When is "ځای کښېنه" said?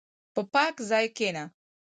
0.89-1.43